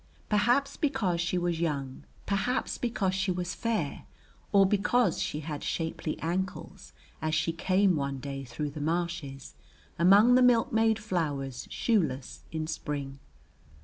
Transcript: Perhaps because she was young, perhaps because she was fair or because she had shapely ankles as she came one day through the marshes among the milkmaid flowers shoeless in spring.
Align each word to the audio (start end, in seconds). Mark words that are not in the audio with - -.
Perhaps 0.29 0.77
because 0.77 1.21
she 1.21 1.37
was 1.37 1.59
young, 1.59 2.05
perhaps 2.25 2.79
because 2.79 3.13
she 3.13 3.29
was 3.31 3.53
fair 3.53 4.05
or 4.51 4.65
because 4.65 5.21
she 5.21 5.41
had 5.41 5.63
shapely 5.63 6.17
ankles 6.23 6.91
as 7.21 7.35
she 7.35 7.51
came 7.51 7.95
one 7.95 8.17
day 8.17 8.43
through 8.43 8.71
the 8.71 8.81
marshes 8.81 9.53
among 9.99 10.33
the 10.33 10.41
milkmaid 10.41 10.97
flowers 10.97 11.67
shoeless 11.69 12.41
in 12.51 12.65
spring. 12.65 13.19